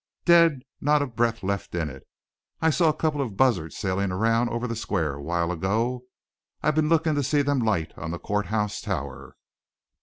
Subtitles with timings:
[0.25, 2.07] "Dead, not a breath left in it.
[2.59, 6.05] I saw a couple of buzzards sailin' around over the square a while ago.
[6.63, 9.35] I've been lookin' to see them light on the courthouse tower."